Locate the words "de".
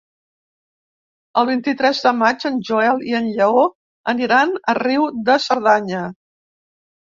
2.05-2.13, 5.31-5.39